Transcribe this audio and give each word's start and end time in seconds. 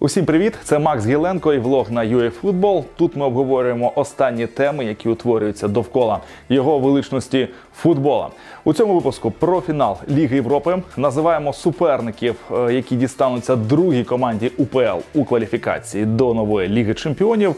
Усім 0.00 0.24
привіт! 0.24 0.54
Це 0.64 0.78
Макс 0.78 1.06
Гіленко 1.06 1.54
і 1.54 1.58
влог 1.58 1.90
на 1.90 2.04
UAFootball. 2.04 2.84
Тут 2.96 3.16
ми 3.16 3.24
обговорюємо 3.24 3.92
останні 3.94 4.46
теми, 4.46 4.84
які 4.84 5.08
утворюються 5.08 5.68
довкола 5.68 6.20
його 6.48 6.78
величності 6.78 7.48
футбола. 7.76 8.28
У 8.64 8.72
цьому 8.72 8.94
випуску 8.94 9.30
про 9.30 9.60
фінал 9.60 9.96
Ліги 10.10 10.36
Європи 10.36 10.82
називаємо 10.96 11.52
суперників, 11.52 12.36
е, 12.52 12.74
які 12.74 12.96
дістануться 12.96 13.56
другій 13.56 14.04
команді 14.04 14.52
УПЛ 14.58 14.98
у 15.14 15.24
кваліфікації 15.24 16.04
до 16.04 16.34
нової 16.34 16.68
Ліги 16.68 16.94
Чемпіонів. 16.94 17.56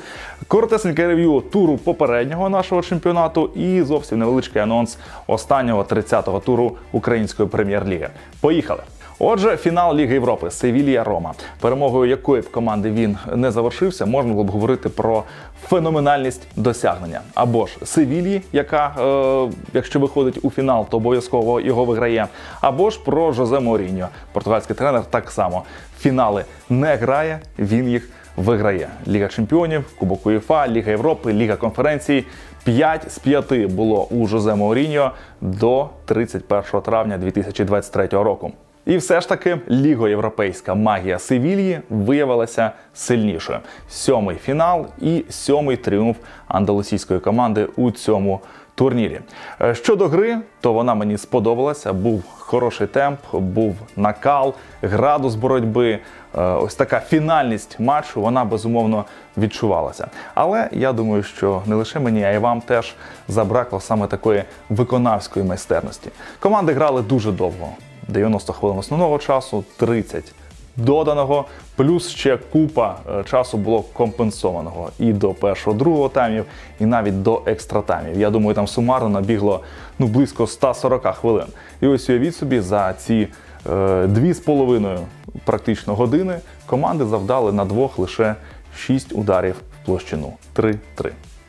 Коротесеньке 0.49 1.07
рев'ю 1.07 1.43
туру 1.53 1.77
попереднього 1.77 2.49
нашого 2.49 2.83
чемпіонату 2.83 3.51
і 3.55 3.83
зовсім 3.83 4.19
невеличкий 4.19 4.63
анонс 4.63 4.99
останнього 5.27 5.83
30-го 5.83 6.41
туру 6.41 6.77
української 6.93 7.49
прем'єр-ліги. 7.49 8.09
Поїхали! 8.41 8.83
Отже, 9.23 9.57
фінал 9.57 9.97
Ліги 9.97 10.15
Європи 10.15 10.51
Севілія 10.51 11.05
Рома, 11.05 11.33
перемогою 11.61 12.11
якої 12.11 12.43
б 12.43 12.51
команди 12.51 12.91
він 12.91 13.19
не 13.35 13.51
завершився, 13.51 14.07
можна 14.07 14.33
було 14.33 14.45
б 14.45 14.51
говорити 14.51 14.89
про 14.89 15.23
феноменальність 15.63 16.43
досягнення. 16.57 17.21
Або 17.35 17.67
ж 17.67 17.77
Севілії, 17.85 18.43
яка, 18.53 18.95
е, 19.01 19.53
якщо 19.75 20.01
виходить 20.01 20.39
у 20.43 20.51
фінал, 20.51 20.87
то 20.91 20.97
обов'язково 20.97 21.61
його 21.61 21.85
виграє. 21.85 22.27
Або 22.61 22.91
ж 22.91 23.01
про 23.05 23.33
Жозе 23.33 23.61
Моріньо. 23.61 24.09
Португальський 24.33 24.77
тренер 24.77 25.03
так 25.11 25.31
само 25.31 25.63
фінали 25.99 26.45
не 26.71 26.97
грає, 26.97 27.41
він 27.59 27.89
їх 27.89 28.11
виграє. 28.37 28.89
Ліга 29.09 29.29
чемпіонів, 29.29 29.85
Кубок 29.99 30.27
УЄФА, 30.27 30.69
Ліга 30.69 30.91
Європи, 30.91 31.33
Ліга 31.33 31.57
конференцій. 31.57 32.25
5 32.65 33.13
з 33.13 33.19
5 33.19 33.67
було 33.67 34.05
у 34.05 34.27
Жозе 34.27 34.55
Мауріньо 34.55 35.11
до 35.41 35.89
31 36.07 36.81
травня 36.81 37.19
2023 37.19 38.07
року. 38.07 38.53
І 38.91 38.97
все 38.97 39.21
ж 39.21 39.29
таки 39.29 39.59
лігоєвропейська 39.71 40.75
магія 40.75 41.19
Севільї 41.19 41.81
виявилася 41.91 42.71
сильнішою. 42.95 43.59
Сьомий 43.89 44.37
фінал 44.37 44.87
і 45.01 45.25
сьомий 45.29 45.77
тріумф 45.77 46.17
андалусійської 46.49 47.21
команди 47.21 47.69
у 47.77 47.91
цьому 47.91 48.41
турнірі. 48.75 49.21
Е, 49.61 49.75
щодо 49.75 50.09
гри, 50.09 50.39
то 50.61 50.73
вона 50.73 50.95
мені 50.95 51.19
сподобалася. 51.19 51.93
Був 51.93 52.25
хороший 52.39 52.87
темп, 52.87 53.19
був 53.33 53.77
накал, 53.97 54.55
градус 54.83 55.35
боротьби. 55.35 55.99
Е, 56.39 56.43
ось 56.43 56.75
така 56.75 57.01
фінальність 57.01 57.81
матчу, 57.81 58.21
вона 58.21 58.45
безумовно 58.45 59.05
відчувалася. 59.37 60.09
Але 60.35 60.69
я 60.73 60.93
думаю, 60.93 61.23
що 61.23 61.63
не 61.67 61.75
лише 61.75 62.01
мені, 62.01 62.25
а 62.25 62.31
й 62.31 62.39
вам 62.39 62.61
теж 62.61 62.95
забракло 63.29 63.81
саме 63.81 64.07
такої 64.07 64.45
виконавської 64.69 65.47
майстерності. 65.47 66.11
Команди 66.41 66.73
грали 66.73 67.03
дуже 67.03 67.33
довго. 67.33 67.69
90 68.11 68.53
хвилин 68.53 68.79
основного 68.79 69.19
часу, 69.19 69.65
30 69.77 70.35
доданого, 70.77 71.47
плюс 71.77 72.09
ще 72.09 72.37
купа 72.37 72.97
е, 73.21 73.25
часу 73.25 73.59
було 73.59 73.83
компенсованого 73.83 74.91
і 74.99 75.13
до 75.13 75.35
першого, 75.35 75.77
другого 75.77 76.09
таймів, 76.09 76.45
і 76.81 76.87
навіть 76.87 77.23
до 77.23 77.43
екстра 77.47 77.83
таймів. 77.83 78.21
Я 78.21 78.31
думаю, 78.31 78.55
там 78.55 78.67
сумарно 78.67 79.09
набігло 79.09 79.61
ну 79.99 80.07
близько 80.07 80.47
140 80.47 81.07
хвилин. 81.07 81.47
І 81.81 81.87
ось 81.87 82.11
уявіть 82.11 82.37
собі 82.37 82.61
за 82.61 82.93
ці 82.93 83.29
е, 83.71 84.07
дві 84.07 84.33
з 84.33 84.41
половиною 84.41 84.99
практично 85.45 85.95
години 85.95 86.39
команди 86.67 87.05
завдали 87.05 87.53
на 87.53 87.65
двох 87.65 87.99
лише 87.99 88.35
6 88.77 89.13
ударів 89.13 89.55
в 89.83 89.87
площину 89.87 90.33
3-3. 90.57 90.77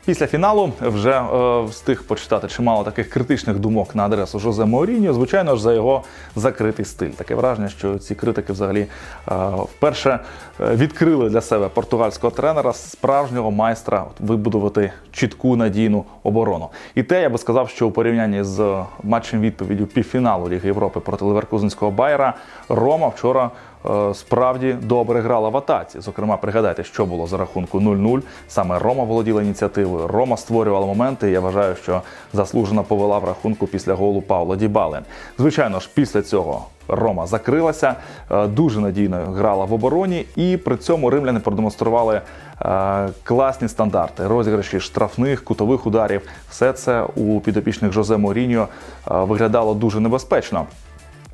Після 0.04 0.26
фіналу 0.26 0.72
вже 0.80 1.10
е, 1.10 1.62
встиг 1.64 2.02
почитати 2.02 2.48
чимало 2.48 2.84
таких 2.84 3.10
критичних 3.10 3.58
думок 3.58 3.94
на 3.94 4.04
адресу 4.04 4.38
Жозе 4.38 4.64
Мауріньо, 4.64 5.12
звичайно 5.14 5.56
ж, 5.56 5.62
за 5.62 5.74
його 5.74 6.02
закритий 6.36 6.84
стиль. 6.84 7.08
Таке 7.10 7.34
враження, 7.34 7.68
що 7.68 7.98
ці 7.98 8.14
критики 8.14 8.52
взагалі 8.52 8.86
е, 9.28 9.34
вперше 9.76 10.18
е, 10.60 10.76
відкрили 10.76 11.30
для 11.30 11.40
себе 11.40 11.68
португальського 11.68 12.30
тренера, 12.30 12.72
справжнього 12.72 13.50
майстра 13.50 14.04
вибудувати 14.20 14.92
чітку 15.12 15.56
надійну 15.56 16.04
оборону. 16.22 16.68
І 16.94 17.02
те 17.02 17.22
я 17.22 17.30
би 17.30 17.38
сказав, 17.38 17.68
що 17.68 17.88
у 17.88 17.90
порівнянні 17.90 18.42
з 18.42 18.84
матчем 19.02 19.40
відповіддю 19.40 19.86
півфіналу 19.86 20.48
Ліги 20.48 20.66
Європи 20.66 21.00
проти 21.00 21.24
Леверкузенського 21.24 21.90
Байера 21.90 22.34
Рома 22.68 23.08
вчора. 23.08 23.50
Е, 23.90 24.14
справді 24.14 24.76
добре 24.82 25.20
грала 25.20 25.48
в 25.48 25.56
атаці. 25.56 26.00
Зокрема, 26.00 26.36
пригадайте, 26.36 26.84
що 26.84 27.06
було 27.06 27.26
за 27.26 27.36
рахунку 27.36 27.80
0-0. 27.80 28.22
Саме 28.48 28.78
Рома 28.78 29.04
володіла 29.04 29.42
ініціативою. 29.42 30.06
Рома 30.06 30.36
створювала 30.36 30.86
моменти. 30.86 31.30
Я 31.30 31.40
вважаю, 31.40 31.76
що 31.76 32.02
заслужено 32.32 32.84
повела 32.84 33.18
в 33.18 33.24
рахунку 33.24 33.66
після 33.66 33.94
голу 33.94 34.22
Павла 34.22 34.56
Дібали. 34.56 35.00
Звичайно 35.38 35.80
ж, 35.80 35.90
після 35.94 36.22
цього. 36.22 36.66
Рома 36.88 37.26
закрилася, 37.26 37.94
е, 38.30 38.46
дуже 38.46 38.80
надійно 38.80 39.16
грала 39.16 39.64
в 39.64 39.72
обороні, 39.72 40.26
і 40.36 40.56
при 40.56 40.76
цьому 40.76 41.10
римляни 41.10 41.40
продемонстрували 41.40 42.20
е, 42.60 43.08
класні 43.22 43.68
стандарти, 43.68 44.26
розіграші 44.26 44.80
штрафних, 44.80 45.44
кутових 45.44 45.86
ударів. 45.86 46.22
Все 46.50 46.72
це 46.72 47.02
у 47.02 47.40
підопічних 47.40 47.92
Жозе 47.92 48.16
Моріньо 48.16 48.68
виглядало 49.06 49.74
дуже 49.74 50.00
небезпечно. 50.00 50.66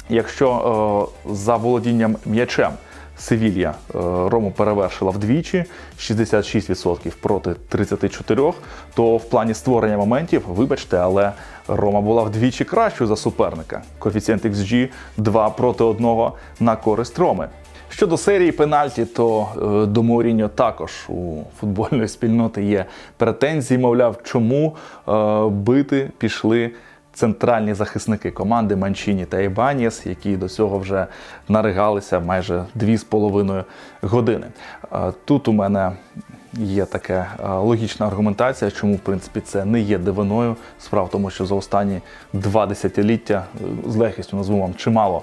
Якщо 0.08 1.10
е, 1.28 1.34
за 1.34 1.56
володінням 1.56 2.16
м'ячем 2.26 2.70
Севілья 3.18 3.68
е, 3.68 3.98
Рому 4.28 4.50
перевершила 4.50 5.10
вдвічі 5.10 5.64
66% 5.98 7.12
проти 7.20 7.50
34%, 7.72 8.52
то 8.94 9.16
в 9.16 9.24
плані 9.24 9.54
створення 9.54 9.96
моментів, 9.96 10.44
вибачте, 10.48 10.98
але 10.98 11.32
Рома 11.68 12.00
була 12.00 12.22
вдвічі 12.22 12.64
кращою 12.64 13.08
за 13.08 13.16
суперника. 13.16 13.82
Коефіцієнт 13.98 14.44
XG 14.44 14.88
2 15.16 15.50
проти 15.50 15.84
1 15.84 16.30
на 16.60 16.76
користь 16.76 17.18
Роми. 17.18 17.48
Щодо 17.90 18.16
серії 18.16 18.52
пенальті, 18.52 19.04
то 19.04 19.48
е, 19.56 19.86
до 19.86 20.02
Мауріньо 20.02 20.48
також 20.48 20.92
у 21.08 21.42
футбольної 21.60 22.08
спільноти 22.08 22.64
є 22.64 22.84
претензії, 23.16 23.78
мовляв, 23.78 24.16
чому 24.24 24.76
бити 25.50 26.10
пішли 26.18 26.70
центральні 27.18 27.74
захисники 27.74 28.30
команди 28.30 28.76
Манчині 28.76 29.24
та 29.24 29.40
Ібаніс, 29.40 30.06
які 30.06 30.36
до 30.36 30.48
цього 30.48 30.78
вже 30.78 31.06
наригалися 31.48 32.20
майже 32.20 32.64
2,5 32.76 33.64
години. 34.02 34.46
Тут 35.24 35.48
у 35.48 35.52
мене 35.52 35.92
є 36.52 36.84
така 36.84 37.26
логічна 37.40 38.06
аргументація, 38.06 38.70
чому 38.70 38.94
в 38.94 38.98
принципі 38.98 39.40
це 39.40 39.64
не 39.64 39.80
є 39.80 39.98
дивиною. 39.98 40.56
Справа 40.78 41.06
в 41.06 41.10
тому, 41.10 41.30
що 41.30 41.46
за 41.46 41.54
останні 41.54 42.00
два 42.32 42.66
десятиліття 42.66 43.44
з 43.86 43.96
легкістю 43.96 44.36
назву 44.36 44.60
вам 44.60 44.74
чимало. 44.74 45.22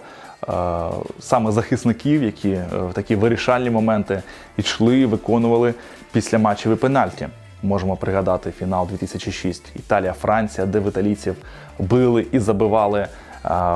Саме 1.20 1.52
захисників, 1.52 2.24
які 2.24 2.50
е, 2.52 2.68
в 2.90 2.94
такі 2.94 3.16
вирішальні 3.16 3.70
моменти 3.70 4.24
йшли, 4.58 5.06
виконували 5.06 5.74
після 6.12 6.38
матчеві 6.38 6.76
пенальті. 6.76 7.28
Можемо 7.64 7.96
пригадати 7.96 8.52
фінал 8.52 8.88
2006 8.88 9.64
Італія-Франція, 9.76 10.68
де 10.68 10.80
в 10.80 10.88
італійців 10.88 11.36
били 11.80 12.26
і 12.32 12.40
забивали 12.40 13.08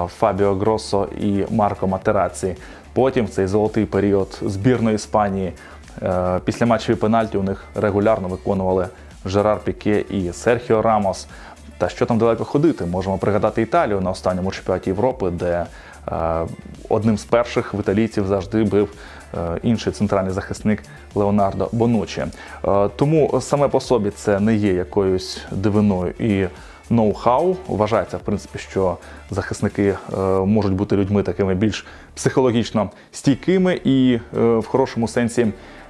Фабіо 0.08 0.56
Гроссо 0.56 1.08
і 1.20 1.46
Марко 1.50 1.88
Матераці. 1.88 2.56
Потім 2.94 3.26
в 3.26 3.30
цей 3.30 3.48
золотий 3.48 3.86
період 3.86 4.40
збірної 4.42 4.96
Іспанії 4.96 5.54
е, 6.02 6.40
після 6.46 6.66
матчеві 6.66 6.96
пенальті 6.96 7.38
у 7.38 7.44
них 7.44 7.66
регулярно 7.76 8.28
виконували 8.28 8.88
Жерар 9.26 9.60
Піке 9.60 10.00
і 10.00 10.34
Серхіо 10.34 10.82
Рамос. 10.82 11.28
Та 11.78 11.90
що 11.90 12.06
там 12.06 12.18
далеко 12.18 12.46
ходити? 12.46 12.86
Можемо 12.86 13.18
пригадати 13.18 13.62
Італію 13.62 14.02
на 14.02 14.10
останньому 14.10 14.52
чемпіонаті 14.52 14.90
Європи, 14.90 15.30
де 15.30 15.66
е, 16.08 16.46
одним 16.90 17.18
з 17.18 17.24
перших 17.24 17.74
в 17.74 17.80
італійців 17.80 18.28
завжди 18.28 18.64
бив 18.64 18.90
Е, 18.90 19.19
інший 19.64 19.94
центральний 19.94 20.34
захисник 20.34 20.84
Леонардо 21.16 21.70
Бонучі. 21.72 22.22
Е, 22.22 22.90
тому 22.96 23.42
саме 23.42 23.68
по 23.68 23.80
собі 23.80 24.10
це 24.10 24.40
не 24.40 24.56
є 24.56 24.74
якоюсь 24.74 25.42
дивиною 25.52 26.14
і 26.20 26.48
ноу-хау. 26.94 27.56
Вважається, 27.68 28.18
в 28.18 28.20
принципі, 28.20 28.60
що 28.60 28.98
захисники 29.32 29.88
е, 30.14 30.18
можуть 30.46 30.74
бути 30.74 30.96
людьми 30.96 31.24
такими 31.24 31.56
більш 31.56 31.86
психологічно 32.16 32.90
стійкими 33.12 33.80
і 33.84 34.20
в 34.34 34.66
хорошому 34.66 35.08
сенсі 35.08 35.48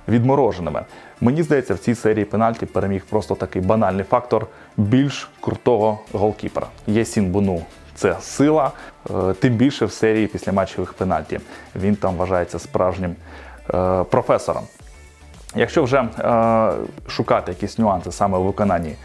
відмороженими. 0.08 0.82
Мені 1.22 1.44
здається, 1.44 1.74
в 1.74 1.80
цій 1.80 1.96
серії 1.96 2.26
пенальті 2.26 2.66
переміг 2.66 3.04
просто 3.10 3.36
такий 3.36 3.62
банальний 3.62 4.06
фактор 4.10 4.48
більш 4.78 5.30
крутого 5.42 6.00
голкіпера. 6.14 6.68
Ясін 6.88 7.32
Буну 7.32 7.62
це 8.00 8.16
сила, 8.22 8.72
е, 9.10 9.34
тим 9.34 9.54
більше 9.54 9.86
в 9.86 9.92
серії 9.92 10.28
після 10.28 10.52
матчевих 10.52 10.94
пенальті. 10.94 11.40
Він 11.76 11.96
там 11.96 12.16
вважається 12.16 12.60
справжнім 12.60 13.16
е, 13.74 14.04
професором. 14.04 14.64
Якщо 15.56 15.84
вже 15.84 15.98
е, 15.98 16.72
шукати 17.10 17.52
якісь 17.52 17.78
нюанси 17.78 18.12
саме 18.12 18.38
у 18.38 18.44
виконанні 18.44 18.96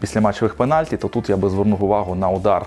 після 0.00 0.20
матчевих 0.20 0.54
пенальті, 0.54 0.96
то 0.96 1.08
тут 1.08 1.28
я 1.28 1.36
би 1.36 1.50
звернув 1.50 1.84
увагу 1.84 2.14
на 2.14 2.30
удар 2.30 2.66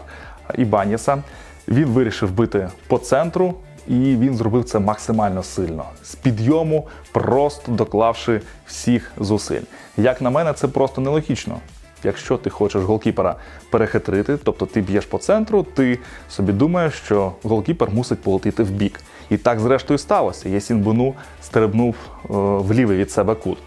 Ібаніса. 0.55 1.23
Він 1.67 1.85
вирішив 1.85 2.31
бити 2.31 2.69
по 2.87 2.97
центру, 2.97 3.53
і 3.87 3.93
він 3.93 4.35
зробив 4.35 4.63
це 4.63 4.79
максимально 4.79 5.43
сильно 5.43 5.83
з 6.03 6.15
підйому, 6.15 6.87
просто 7.11 7.71
доклавши 7.71 8.41
всіх 8.67 9.11
зусиль. 9.17 9.61
Як 9.97 10.21
на 10.21 10.29
мене, 10.29 10.53
це 10.53 10.67
просто 10.67 11.01
нелогічно. 11.01 11.57
Якщо 12.03 12.37
ти 12.37 12.49
хочеш 12.49 12.83
голкіпера 12.83 13.35
перехитрити, 13.69 14.37
тобто 14.43 14.65
ти 14.65 14.81
б'єш 14.81 15.05
по 15.05 15.17
центру, 15.17 15.65
ти 15.73 15.99
собі 16.29 16.51
думаєш, 16.51 16.93
що 16.93 17.33
голкіпер 17.43 17.91
мусить 17.91 18.21
полетіти 18.21 18.63
в 18.63 18.69
бік. 18.69 18.99
І 19.29 19.37
так, 19.37 19.59
зрештою, 19.59 19.97
сталося. 19.97 20.49
Єсін 20.49 20.79
Буну 20.79 21.13
стрибнув 21.41 21.95
е, 21.95 22.27
в 22.33 22.73
лівий 22.73 22.97
від 22.97 23.11
себе 23.11 23.35
кут. 23.35 23.57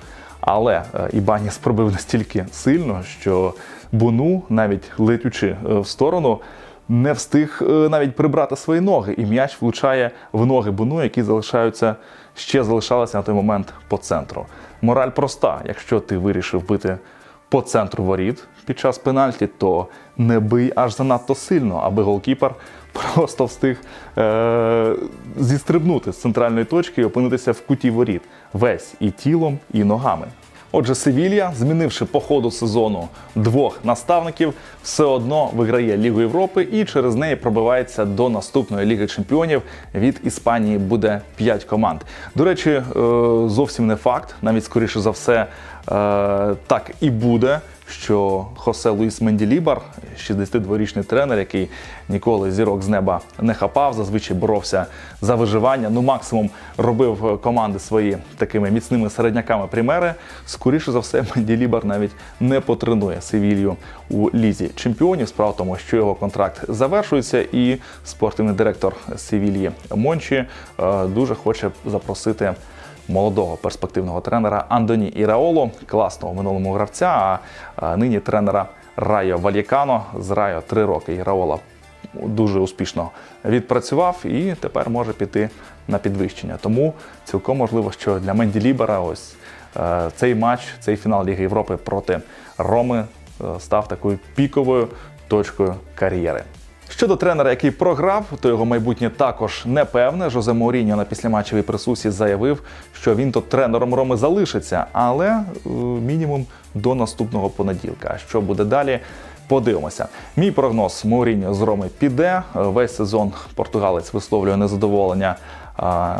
Але 0.40 0.82
е, 0.94 1.08
Ібаніс 1.12 1.58
пробив 1.58 1.92
настільки 1.92 2.46
сильно, 2.52 3.02
що 3.20 3.54
Буну, 3.92 4.42
навіть 4.48 4.90
летючи 4.98 5.46
е, 5.46 5.78
в 5.78 5.86
сторону, 5.86 6.40
не 6.88 7.12
встиг 7.12 7.62
навіть 7.68 8.16
прибрати 8.16 8.56
свої 8.56 8.80
ноги, 8.80 9.14
і 9.18 9.24
м'яч 9.24 9.56
влучає 9.60 10.10
в 10.32 10.46
ноги 10.46 10.70
Буну, 10.70 11.02
які 11.02 11.22
залишаються 11.22 11.96
ще 12.34 12.64
залишалися 12.64 13.16
на 13.16 13.22
той 13.22 13.34
момент 13.34 13.74
по 13.88 13.96
центру. 13.96 14.46
Мораль 14.82 15.10
проста: 15.10 15.60
якщо 15.64 16.00
ти 16.00 16.18
вирішив 16.18 16.68
бити 16.68 16.98
по 17.52 17.60
центру 17.60 18.04
воріт 18.04 18.44
під 18.64 18.78
час 18.78 18.98
пенальті, 18.98 19.46
то 19.46 19.86
не 20.16 20.40
бий 20.40 20.72
аж 20.76 20.96
занадто 20.96 21.34
сильно, 21.34 21.76
аби 21.76 22.02
голкіпер 22.02 22.54
просто 22.92 23.44
встиг 23.44 23.80
е- 24.18 24.96
зістрибнути 25.38 26.12
з 26.12 26.20
центральної 26.20 26.64
точки 26.64 27.00
і 27.02 27.04
опинитися 27.04 27.52
в 27.52 27.60
куті 27.60 27.90
воріт 27.90 28.22
весь 28.52 28.94
і 29.00 29.10
тілом, 29.10 29.58
і 29.72 29.84
ногами. 29.84 30.26
Отже, 30.74 30.94
Севілья, 30.94 31.52
змінивши 31.56 32.04
по 32.04 32.20
ходу 32.20 32.50
сезону 32.50 33.08
двох 33.34 33.84
наставників, 33.84 34.54
все 34.82 35.04
одно 35.04 35.50
виграє 35.54 35.96
Лігу 35.96 36.20
Європи 36.20 36.68
і 36.72 36.84
через 36.84 37.14
неї 37.14 37.36
пробивається 37.36 38.04
до 38.04 38.28
наступної 38.28 38.86
Ліги 38.86 39.06
Чемпіонів. 39.06 39.62
Від 39.94 40.20
Іспанії 40.24 40.78
буде 40.78 41.20
5 41.36 41.64
команд. 41.64 42.00
До 42.34 42.44
речі, 42.44 42.70
е, 42.70 42.82
зовсім 43.48 43.86
не 43.86 43.96
факт, 43.96 44.34
навіть 44.42 44.64
скоріше 44.64 45.00
за 45.00 45.10
все, 45.10 45.34
е, 45.42 45.46
так 46.66 46.90
і 47.00 47.10
буде 47.10 47.60
що 47.92 48.46
Хосе 48.56 48.90
Луїс 48.90 49.20
Менділібар, 49.20 49.80
62-річний 50.18 51.04
тренер, 51.04 51.38
який 51.38 51.68
ніколи 52.08 52.52
зірок 52.52 52.82
з 52.82 52.88
неба 52.88 53.20
не 53.40 53.54
хапав, 53.54 53.94
зазвичай 53.94 54.36
боровся 54.36 54.86
за 55.20 55.34
виживання. 55.34 55.90
Ну, 55.90 56.02
максимум 56.02 56.50
робив 56.78 57.40
команди 57.42 57.78
свої 57.78 58.18
такими 58.36 58.70
міцними 58.70 59.10
середняками 59.10 59.66
примери. 59.66 60.14
Скоріше 60.46 60.92
за 60.92 60.98
все, 60.98 61.24
Менділібар 61.36 61.84
навіть 61.84 62.12
не 62.40 62.60
потренує 62.60 63.20
Севілью 63.20 63.76
у 64.10 64.30
лізі 64.34 64.70
чемпіонів. 64.76 65.28
Справа 65.28 65.50
в 65.50 65.56
тому, 65.56 65.76
що 65.76 65.96
його 65.96 66.14
контракт 66.14 66.64
завершується, 66.68 67.46
і 67.52 67.78
спортивний 68.04 68.54
директор 68.54 68.96
Севільї 69.16 69.70
Мончі 69.94 70.34
е, 70.34 71.06
дуже 71.06 71.34
хоче 71.34 71.70
запросити 71.86 72.54
молодого 73.08 73.56
перспективного 73.56 74.20
тренера 74.20 74.64
Андоні 74.68 75.08
Іраоло, 75.08 75.70
класного 75.86 76.34
минулому 76.34 76.72
гравця, 76.72 77.38
а 77.76 77.96
нині 77.96 78.20
тренера 78.20 78.66
Райо 78.96 79.38
Валікано 79.38 80.04
з 80.18 80.30
Райо 80.30 80.60
три 80.60 80.84
роки. 80.84 81.14
Іраола 81.14 81.58
дуже 82.14 82.60
успішно 82.60 83.10
відпрацював 83.44 84.26
і 84.26 84.54
тепер 84.60 84.90
може 84.90 85.12
піти 85.12 85.50
на 85.88 85.98
підвищення. 85.98 86.58
Тому 86.60 86.94
цілком 87.24 87.58
можливо, 87.58 87.92
що 87.92 88.18
для 88.18 88.34
Менді 88.34 88.60
Лібера 88.60 89.00
ось 89.00 89.34
е, 89.76 90.10
цей 90.16 90.34
матч, 90.34 90.60
цей 90.80 90.96
фінал 90.96 91.26
Ліги 91.26 91.42
Європи 91.42 91.76
проти 91.76 92.20
Роми 92.58 93.04
е, 93.40 93.44
став 93.58 93.88
такою 93.88 94.18
піковою 94.34 94.88
точкою 95.28 95.74
кар'єри. 95.94 96.44
Щодо 96.96 97.16
тренера, 97.16 97.50
який 97.50 97.70
програв, 97.70 98.24
то 98.40 98.48
його 98.48 98.64
майбутнє 98.64 99.10
також 99.10 99.62
не 99.66 99.84
певне. 99.84 100.30
Жозе 100.30 100.52
Мауріньо 100.52 100.96
на 100.96 101.04
післяматчевій 101.04 101.62
присусі 101.62 102.10
заявив, 102.10 102.62
що 102.92 103.14
він 103.14 103.32
то 103.32 103.40
тренером 103.40 103.94
Роми 103.94 104.16
залишиться, 104.16 104.84
але 104.92 105.28
е, 105.28 105.44
мінімум 106.06 106.46
до 106.74 106.94
наступного 106.94 107.50
понеділка. 107.50 108.18
Що 108.28 108.40
буде 108.40 108.64
далі? 108.64 109.00
Подивимося. 109.48 110.08
Мій 110.36 110.50
прогноз 110.50 111.04
Мауріньо 111.04 111.54
з 111.54 111.62
Роми 111.62 111.88
піде. 111.98 112.42
Весь 112.54 112.96
сезон 112.96 113.32
португалець 113.54 114.12
висловлює 114.12 114.56
незадоволення 114.56 115.36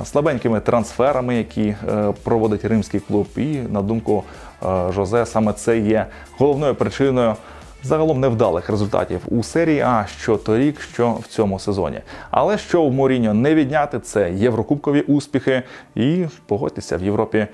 слабенькими 0.05 0.61
трансферами, 0.61 1.37
які 1.37 1.75
е, 1.89 2.13
проводить 2.23 2.65
римський 2.65 3.01
клуб. 3.01 3.27
І 3.37 3.57
на 3.71 3.83
думку 3.83 4.25
е, 4.63 4.93
Жозе, 4.93 5.27
саме 5.27 5.53
це 5.53 5.79
є 5.79 6.07
головною 6.39 6.75
причиною 6.75 7.35
загалом 7.83 8.21
невдалих 8.21 8.71
результатів 8.71 9.21
у 9.29 9.43
серії 9.43 9.81
А 9.81 10.07
що 10.07 10.37
торік, 10.37 10.81
що 10.81 11.13
в 11.13 11.27
цьому 11.27 11.59
сезоні. 11.59 12.01
Але 12.31 12.59
що 12.59 12.85
в 12.85 12.93
Моріньо 12.93 13.35
не 13.35 13.55
відняти, 13.55 14.01
це 14.01 14.33
єврокубкові 14.33 15.01
успіхи, 15.01 15.63
і 15.95 16.27
погодьтеся 16.47 16.97
в 16.97 17.05
Європі 17.05 17.39
е, 17.39 17.49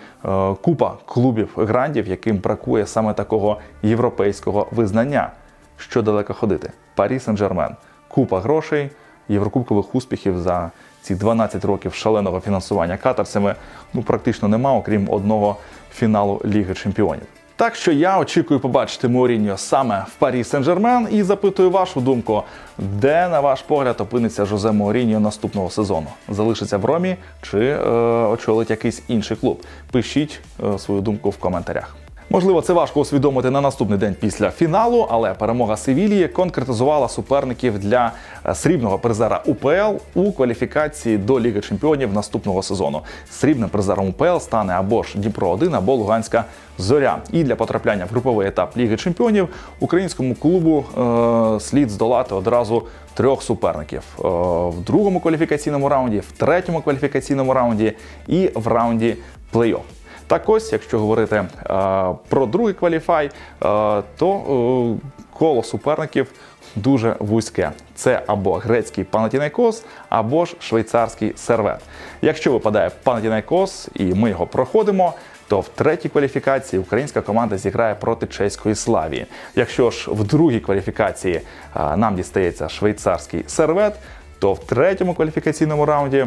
купа 0.62 0.94
клубів 1.04 1.48
грандів, 1.56 2.08
яким 2.08 2.36
бракує 2.36 2.86
саме 2.86 3.14
такого 3.14 3.58
європейського 3.82 4.66
визнання. 4.70 5.30
Що 5.76 6.02
далеко 6.02 6.34
ходити? 6.34 6.70
Парі 6.94 7.18
Сен-Жермен, 7.18 7.74
купа 8.08 8.40
грошей, 8.40 8.90
єврокубкових 9.28 9.94
успіхів 9.94 10.38
за 10.38 10.70
ці 11.02 11.14
12 11.14 11.64
років 11.64 11.94
шаленого 11.94 12.40
фінансування 12.40 12.96
катарцями 12.96 13.54
ну 13.94 14.02
практично 14.02 14.48
нема, 14.48 14.74
окрім 14.74 15.10
одного 15.10 15.56
фіналу 15.92 16.42
Ліги 16.44 16.74
Чемпіонів. 16.74 17.26
Так 17.58 17.74
що 17.74 17.92
я 17.92 18.18
очікую 18.18 18.60
побачити 18.60 19.08
Моріньо 19.08 19.56
саме 19.56 20.04
в 20.08 20.14
Парі 20.14 20.42
Сен-Жермен 20.42 21.08
і 21.08 21.22
запитую 21.22 21.70
вашу 21.70 22.00
думку, 22.00 22.42
де, 22.78 23.28
на 23.28 23.40
ваш 23.40 23.62
погляд, 23.62 24.00
опиниться 24.00 24.44
Жозе 24.44 24.72
Моріньо 24.72 25.20
наступного 25.20 25.70
сезону? 25.70 26.06
Залишиться 26.28 26.78
в 26.78 26.84
Ромі 26.84 27.16
чи 27.42 27.58
е, 27.58 27.78
очолить 28.26 28.70
якийсь 28.70 29.02
інший 29.08 29.36
клуб? 29.36 29.62
Пишіть 29.90 30.40
е, 30.74 30.78
свою 30.78 31.00
думку 31.00 31.30
в 31.30 31.36
коментарях. 31.36 31.96
Можливо, 32.30 32.62
це 32.62 32.72
важко 32.72 33.00
усвідомити 33.00 33.50
на 33.50 33.60
наступний 33.60 33.98
день 33.98 34.16
після 34.20 34.50
фіналу, 34.50 35.06
але 35.10 35.34
перемога 35.34 35.76
Севілії 35.76 36.28
конкретизувала 36.28 37.08
суперників 37.08 37.78
для 37.78 38.12
е, 38.46 38.54
срібного 38.54 38.98
призера 38.98 39.42
УПЛ 39.46 39.96
у 40.14 40.32
кваліфікації 40.32 41.18
до 41.18 41.40
Ліги 41.40 41.60
Чемпіонів 41.60 42.12
наступного 42.12 42.62
сезону. 42.62 43.00
Срібним 43.30 43.68
призером 43.68 44.08
УПЛ 44.08 44.38
стане 44.38 44.72
або 44.72 45.02
ж 45.02 45.18
Дніпро 45.18 45.48
1 45.48 45.74
або 45.74 45.94
Луганська 45.94 46.44
зоря. 46.78 47.18
І 47.32 47.44
для 47.44 47.56
потрапляння 47.56 48.04
в 48.04 48.08
груповий 48.08 48.48
етап 48.48 48.76
Ліги 48.76 48.96
Чемпіонів 48.96 49.48
українському 49.80 50.34
клубу 50.34 50.84
е, 50.98 51.60
слід 51.60 51.90
здолати 51.90 52.34
одразу 52.34 52.82
трьох 53.14 53.42
суперників 53.42 54.02
е, 54.18 54.22
в 54.68 54.84
другому 54.86 55.20
кваліфікаційному 55.20 55.88
раунді, 55.88 56.18
в 56.18 56.32
третьому 56.32 56.80
кваліфікаційному 56.80 57.54
раунді 57.54 57.92
і 58.26 58.50
в 58.54 58.66
раунді 58.66 59.16
плей-офф. 59.52 59.97
Так 60.28 60.48
ось, 60.48 60.72
якщо 60.72 60.98
говорити 60.98 61.36
е, 61.36 61.46
про 62.28 62.46
другий 62.46 62.74
кваліфай, 62.74 63.26
е, 63.26 63.30
то 64.18 64.98
е, 65.00 65.08
коло 65.38 65.62
суперників 65.62 66.30
дуже 66.76 67.16
вузьке. 67.18 67.70
Це 67.94 68.22
або 68.26 68.52
грецький 68.52 69.04
Панатінайкос, 69.04 69.84
або 70.08 70.44
ж 70.44 70.56
швейцарський 70.60 71.32
сервет. 71.36 71.80
Якщо 72.22 72.52
випадає 72.52 72.90
Панатінайкос 73.02 73.88
і 73.94 74.04
ми 74.04 74.30
його 74.30 74.46
проходимо, 74.46 75.12
то 75.48 75.60
в 75.60 75.68
третій 75.68 76.08
кваліфікації 76.08 76.80
українська 76.80 77.20
команда 77.20 77.58
зіграє 77.58 77.94
проти 77.94 78.26
чеської 78.26 78.74
славії. 78.74 79.26
Якщо 79.54 79.90
ж 79.90 80.10
в 80.10 80.24
другій 80.24 80.60
кваліфікації 80.60 81.40
нам 81.96 82.16
дістається 82.16 82.68
швейцарський 82.68 83.44
сервет, 83.46 83.94
то 84.38 84.52
в 84.52 84.58
третьому 84.58 85.14
кваліфікаційному 85.14 85.86
раунді 85.86 86.26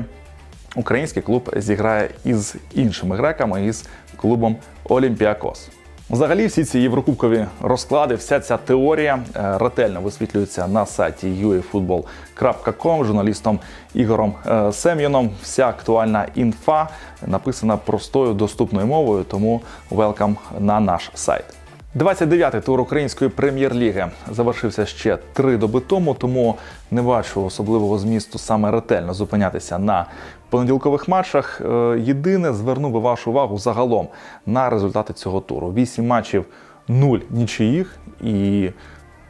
український 0.75 1.23
клуб 1.23 1.53
зіграє 1.57 2.09
із 2.25 2.55
іншими 2.73 3.15
греками, 3.15 3.65
із 3.65 3.85
клубом 4.17 4.55
Олімпіакос. 4.83 5.69
Взагалі, 6.11 6.47
всі 6.47 6.63
ці 6.63 6.79
єврокубкові 6.79 7.45
розклади, 7.61 8.15
вся 8.15 8.39
ця 8.39 8.57
теорія 8.57 9.19
е, 9.35 9.57
ретельно 9.57 10.01
висвітлюється 10.01 10.67
на 10.67 10.85
сайті 10.85 11.27
uefootball.com 11.27 13.05
журналістом 13.05 13.59
Ігором 13.93 14.33
е, 14.45 14.71
Сем'яном. 14.71 15.29
Вся 15.41 15.67
актуальна 15.67 16.27
інфа 16.35 16.89
написана 17.27 17.77
простою 17.77 18.33
доступною 18.33 18.87
мовою, 18.87 19.23
тому 19.23 19.61
велкам 19.89 20.37
на 20.59 20.79
наш 20.79 21.11
сайт. 21.13 21.60
29-й 21.95 22.61
тур 22.61 22.81
української 22.81 23.29
прем'єр-ліги 23.29 24.07
завершився 24.31 24.85
ще 24.85 25.17
три 25.33 25.57
доби 25.57 25.79
тому, 25.79 26.13
тому 26.13 26.55
не 26.91 27.01
бачу 27.01 27.45
особливого 27.45 27.97
змісту 27.97 28.39
саме 28.39 28.71
ретельно 28.71 29.13
зупинятися 29.13 29.79
на 29.79 30.05
понеділкових 30.49 31.07
матчах. 31.07 31.61
Е, 31.61 31.99
єдине 31.99 32.53
зверну 32.53 32.89
би 32.89 32.99
вашу 32.99 33.31
увагу 33.31 33.57
загалом 33.57 34.07
на 34.45 34.69
результати 34.69 35.13
цього 35.13 35.39
туру. 35.39 35.73
Вісім 35.73 36.07
матчів, 36.07 36.45
нуль 36.87 37.19
нічиїх 37.29 37.95
і 38.21 38.69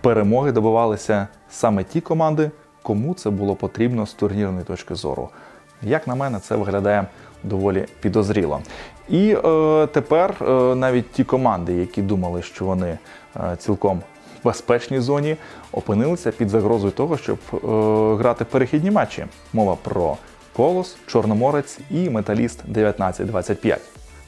перемоги 0.02 0.52
добивалися 0.52 1.28
саме 1.50 1.84
ті 1.84 2.02
команди, 2.02 2.52
кому 2.82 3.14
це 3.14 3.30
було 3.30 3.56
потрібно 3.56 4.06
з 4.06 4.14
турнірної 4.14 4.66
точки 4.66 4.96
зору. 4.96 5.30
Як 5.82 6.08
на 6.08 6.16
мене, 6.16 6.40
це 6.40 6.56
виглядає 6.56 7.06
доволі 7.44 7.86
підозріло. 8.00 8.60
І 9.10 9.36
е, 9.46 9.88
тепер 9.88 10.36
е, 10.42 10.46
навіть 10.76 11.12
ті 11.12 11.24
команди, 11.24 11.74
які 11.74 12.02
думали, 12.02 12.42
що 12.42 12.66
вони 12.66 12.98
е, 13.36 13.56
цілком 13.58 14.02
в 14.42 14.46
безпечній 14.46 15.00
зоні, 15.00 15.36
опинилися 15.72 16.32
під 16.32 16.50
загрозою 16.50 16.92
того, 16.92 17.18
щоб 17.18 17.38
е, 17.54 17.58
грати 18.16 18.46
перехідні 18.46 18.92
матчі. 18.92 19.26
Мова 19.54 19.78
про 19.82 20.18
Колос, 20.54 20.98
Чорноморець 21.08 21.80
і 21.92 22.10
Металіст 22.10 22.60
1925. 22.62 23.82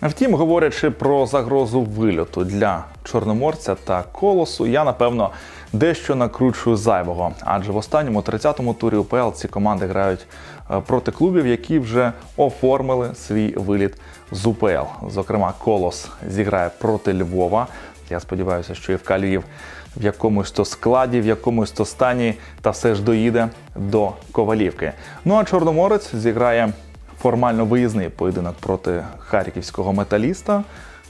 Втім, 0.06 0.36
говорячи 0.36 0.92
про 0.92 1.26
загрозу 1.26 1.82
вильоту 1.82 2.44
для 2.44 2.84
чорноморця 3.04 3.76
та 3.76 4.04
колосу, 4.12 4.68
я 4.68 4.84
напевно 4.84 5.32
дещо 5.74 6.16
накручую 6.16 6.76
зайвого, 6.76 7.32
адже 7.42 7.72
в 7.72 7.78
останньому 7.78 8.22
30-му 8.22 8.74
турі 8.74 8.96
УПЛ 8.96 9.30
ці 9.36 9.48
команди 9.48 9.86
грають 9.86 10.26
е, 10.72 10.80
проти 10.80 11.12
клубів, 11.12 11.48
які 11.48 11.80
вже 11.80 12.12
оформили 12.38 13.16
свій 13.16 13.54
виліт 13.58 13.94
з 14.32 14.46
УПЛ. 14.46 15.08
Зокрема, 15.10 15.54
колос 15.60 16.08
зіграє 16.30 16.70
проти 16.78 17.14
Львова. 17.14 17.68
Я 18.10 18.20
сподіваюся, 18.20 18.76
що 18.76 18.94
і 18.94 18.96
в 18.96 19.04
Каліїв 19.04 19.44
в 19.98 20.04
якомусь 20.04 20.52
то 20.52 20.66
складі, 20.66 21.22
в 21.22 21.26
якомусь 21.26 21.72
то 21.72 21.86
стані, 21.86 22.34
та 22.62 22.70
все 22.70 22.96
ж 22.96 23.04
доїде 23.04 23.50
до 23.76 24.12
Ковалівки. 24.32 24.92
Ну 25.26 25.36
а 25.36 25.44
Чорноморець 25.44 26.16
зіграє 26.16 26.74
формально 27.24 27.66
виїзний 27.66 28.10
поєдинок 28.10 28.56
проти 28.60 29.04
харківського 29.18 29.94
металіста, 29.94 30.64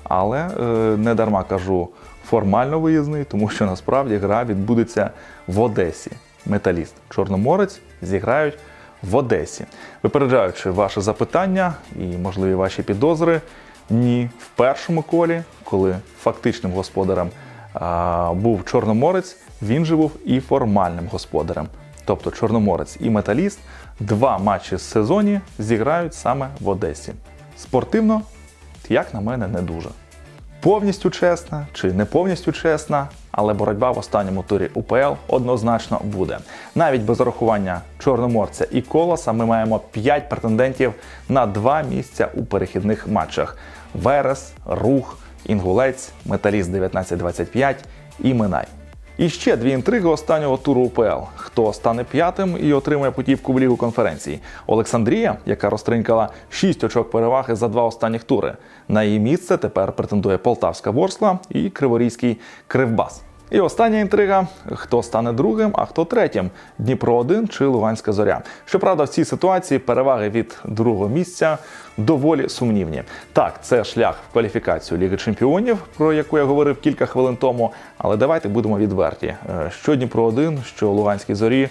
але 0.03 0.39
е, 0.39 0.63
не 0.98 1.15
дарма 1.15 1.43
кажу 1.43 1.89
формально 2.25 2.79
виїзний, 2.79 3.24
тому 3.24 3.50
що 3.50 3.65
насправді 3.65 4.17
гра 4.17 4.43
відбудеться 4.43 5.10
в 5.48 5.62
Одесі. 5.62 6.12
Металіст 6.46 6.93
Чорноморець 7.10 7.82
зіграють 8.01 8.58
в 9.03 9.15
Одесі. 9.15 9.65
Випереджаючи 10.03 10.72
ваше 10.72 11.01
запитання 11.01 11.74
і 12.00 12.17
можливі 12.17 12.53
ваші 12.53 12.84
підозри, 12.84 13.41
ні 13.89 14.29
в 14.39 14.48
першому 14.48 15.01
колі, 15.01 15.41
коли 15.63 15.96
фактичним 16.20 16.72
господарем 16.72 17.29
а, 17.74 18.34
був 18.34 18.65
Чорноморець, 18.65 19.38
він 19.62 19.86
же 19.86 19.96
був 19.96 20.12
і 20.25 20.39
формальним 20.39 21.08
господарем. 21.12 21.67
Тобто 22.05 22.31
Чорноморець 22.31 22.98
і 23.00 23.10
Металіст 23.10 23.60
два 24.00 24.38
матчі 24.38 24.77
з 24.77 24.81
сезоні 24.81 25.41
зіграють 25.60 26.13
саме 26.13 26.48
в 26.60 26.69
Одесі. 26.69 27.13
Спортивно, 27.57 28.22
як 28.89 29.13
на 29.13 29.22
мене, 29.22 29.48
не 29.48 29.62
дуже. 29.62 29.89
Повністю 30.63 31.10
чесна 31.10 31.67
чи 31.74 31.93
не 31.93 32.05
повністю 32.05 32.51
чесна, 32.51 33.07
але 33.31 33.53
боротьба 33.53 33.91
в 33.91 33.98
останньому 33.98 34.43
турі 34.43 34.69
УПЛ 34.74 35.13
однозначно 35.27 36.01
буде. 36.03 36.39
Навіть 36.75 37.01
без 37.01 37.22
урахування 37.22 37.81
Чорноморця 38.00 38.67
і 38.72 38.81
Колоса 38.81 39.33
ми 39.33 39.45
маємо 39.45 39.79
5 39.79 40.29
претендентів 40.29 40.93
на 41.29 41.45
два 41.45 41.81
місця 41.81 42.29
у 42.33 42.45
перехідних 42.45 43.07
матчах: 43.07 43.57
Верес, 43.93 44.53
Рух, 44.65 45.17
Інгулець, 45.45 46.12
Металіст 46.25 46.69
1925 46.69 47.86
і 48.19 48.33
Минай. 48.33 48.65
І 49.17 49.29
ще 49.29 49.58
дві 49.58 49.72
інтриги 49.72 50.10
останнього 50.10 50.58
туру 50.58 50.82
УПЛ. 50.82 51.25
Хто 51.36 51.74
стане 51.74 52.03
п'ятим 52.03 52.58
і 52.62 52.74
отримає 52.74 53.12
путівку 53.12 53.53
в 53.53 53.60
лігу 53.60 53.77
конференції? 53.77 54.39
Олександрія, 54.67 55.38
яка 55.46 55.70
розтринькала 55.70 56.29
6 56.50 56.84
очок 56.84 57.12
переваги 57.12 57.55
за 57.55 57.67
два 57.67 57.84
останніх 57.84 58.24
тури. 58.24 58.53
На 58.88 59.03
її 59.03 59.20
місце 59.20 59.58
тепер 59.58 59.91
претендує 59.91 60.38
Полтавська 60.38 60.91
Ворскла 60.91 61.39
і 61.50 61.70
Криворізький 61.70 62.39
Кривбас. 62.67 63.22
І 63.53 63.60
остання 63.60 64.00
інтрига: 64.00 64.48
хто 64.75 65.03
стане 65.03 65.33
другим, 65.33 65.72
а 65.74 65.86
хто 65.86 66.05
третім 66.05 66.50
Дніпро 66.77 67.15
1 67.15 67.48
чи 67.48 67.65
Луганська 67.65 68.12
зоря. 68.12 68.41
Щоправда, 68.65 69.03
в 69.03 69.10
цій 69.10 69.25
ситуації 69.25 69.79
переваги 69.79 70.29
від 70.29 70.57
другого 70.65 71.10
місця 71.10 71.57
доволі 71.98 72.50
сумнівні. 72.50 73.03
Так, 73.33 73.63
це 73.63 73.83
шлях 73.83 74.15
в 74.29 74.33
кваліфікацію 74.33 74.98
Ліги 74.98 75.17
Чемпіонів, 75.17 75.77
про 75.98 76.13
яку 76.13 76.38
я 76.38 76.43
говорив 76.43 76.79
кілька 76.81 77.05
хвилин 77.05 77.36
тому. 77.36 77.72
Але 77.98 78.17
давайте 78.17 78.50
будемо 78.50 78.77
відверті. 78.77 79.27
Е, 79.27 79.72
Що 79.81 79.95
Дніпро 79.95 80.24
1 80.24 80.60
що 80.65 80.89
Луганській 80.89 81.36
зорі. 81.36 81.69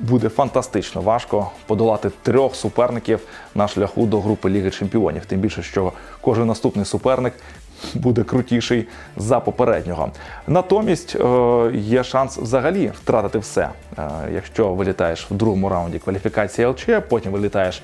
Буде 0.00 0.28
фантастично 0.28 1.00
важко 1.00 1.50
подолати 1.66 2.10
трьох 2.22 2.54
суперників 2.54 3.20
на 3.54 3.68
шляху 3.68 4.06
до 4.06 4.20
групи 4.20 4.50
Ліги 4.50 4.70
Чемпіонів. 4.70 5.26
Тим 5.26 5.40
більше, 5.40 5.62
що 5.62 5.92
кожен 6.20 6.46
наступний 6.46 6.84
суперник 6.84 7.32
буде 7.94 8.24
крутіший 8.24 8.88
за 9.16 9.40
попереднього. 9.40 10.10
Натомість 10.46 11.16
е, 11.16 11.70
є 11.74 12.04
шанс 12.04 12.38
взагалі 12.38 12.92
втратити 12.94 13.38
все. 13.38 13.68
Е, 13.98 14.10
Якщо 14.34 14.74
вилітаєш 14.74 15.30
в 15.30 15.34
другому 15.34 15.68
раунді 15.68 15.98
кваліфікації 15.98 16.66
ЛЧ, 16.66 16.88
потім 17.08 17.32
вилітаєш 17.32 17.78
е, 17.78 17.82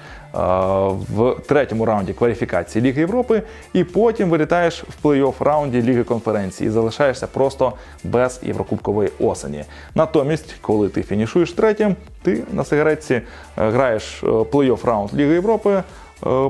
в 1.14 1.36
третьому 1.48 1.84
раунді 1.84 2.12
кваліфікації 2.12 2.84
Ліги 2.84 3.00
Європи, 3.00 3.42
і 3.72 3.84
потім 3.84 4.30
вилітаєш 4.30 4.84
в 4.84 5.06
плей-офф 5.06 5.44
раунді 5.44 5.82
Ліги 5.82 6.04
конференції 6.04 6.68
і 6.68 6.70
залишаєшся 6.70 7.26
просто 7.26 7.72
без 8.04 8.40
Єврокубкової 8.42 9.10
осені. 9.20 9.64
Натомість, 9.94 10.54
коли 10.60 10.88
ти 10.88 11.02
фінішуєш 11.02 11.52
третім, 11.52 11.96
ти 12.22 12.42
на 12.52 12.64
сигаретці 12.64 13.20
граєш 13.56 14.22
плей-офф 14.22 14.86
раунд 14.86 15.14
Ліги 15.14 15.34
Європи, 15.34 15.82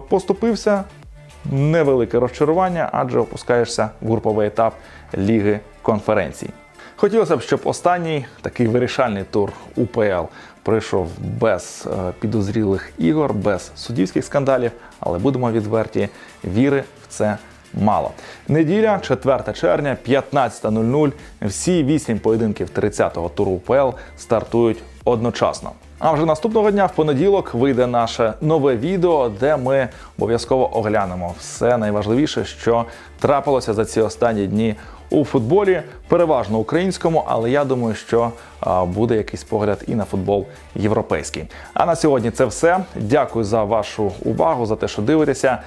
поступився 0.08 0.84
невелике 1.44 2.18
розчарування, 2.18 2.88
адже 2.92 3.18
опускаєшся 3.18 3.90
в 4.02 4.10
груповий 4.10 4.46
етап 4.46 4.74
Ліги 5.18 5.60
конференцій. 5.82 6.50
Хотілося 6.96 7.36
б, 7.36 7.42
щоб 7.42 7.60
останній 7.64 8.26
такий 8.42 8.66
вирішальний 8.66 9.24
тур 9.24 9.52
УПЛ 9.76 10.24
пройшов 10.62 11.08
без 11.40 11.88
е, 11.92 12.12
підозрілих 12.20 12.92
ігор, 12.98 13.34
без 13.34 13.72
суддівських 13.74 14.24
скандалів, 14.24 14.70
але 15.00 15.18
будемо 15.18 15.50
відверті, 15.50 16.08
віри 16.44 16.84
в 17.02 17.06
це 17.08 17.38
мало. 17.74 18.10
Неділя, 18.48 18.98
4 18.98 19.52
червня, 19.52 19.96
15.00. 20.08 21.12
Всі 21.42 21.84
вісім 21.84 22.18
поєдинків 22.18 22.68
30-го 22.76 23.28
туру 23.28 23.50
УПЛ 23.50 23.96
стартують 24.16 24.78
одночасно. 25.04 25.72
А 26.00 26.12
вже 26.12 26.24
наступного 26.24 26.70
дня 26.70 26.86
в 26.86 26.94
понеділок 26.94 27.54
вийде 27.54 27.86
наше 27.86 28.34
нове 28.40 28.76
відео, 28.76 29.28
де 29.40 29.56
ми 29.56 29.88
обов'язково 30.18 30.78
оглянемо 30.78 31.34
все 31.38 31.78
найважливіше, 31.78 32.44
що 32.44 32.84
трапилося 33.18 33.74
за 33.74 33.84
ці 33.84 34.00
останні 34.00 34.46
дні 34.46 34.74
у 35.10 35.24
футболі, 35.24 35.82
переважно 36.08 36.58
українському, 36.58 37.24
але 37.26 37.50
я 37.50 37.64
думаю, 37.64 37.94
що 37.94 38.30
буде 38.86 39.16
якийсь 39.16 39.44
погляд 39.44 39.84
і 39.86 39.94
на 39.94 40.04
футбол 40.04 40.46
європейський. 40.74 41.44
А 41.74 41.86
на 41.86 41.96
сьогодні 41.96 42.30
це 42.30 42.44
все. 42.44 42.78
Дякую 42.96 43.44
за 43.44 43.64
вашу 43.64 44.12
увагу, 44.24 44.66
за 44.66 44.76
те, 44.76 44.88
що 44.88 45.02
дивитеся. 45.02 45.58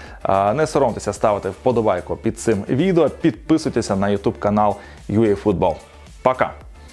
Не 0.55 0.67
соромтеся 0.67 1.13
ставити 1.13 1.49
вподобайку 1.49 2.15
під 2.15 2.39
цим 2.39 2.63
відео. 2.69 3.09
Підписуйтеся 3.09 3.95
на 3.95 4.07
YouTube 4.07 4.39
канал 4.39 4.75
UAFootball. 5.09 5.75
Пока! 6.21 6.51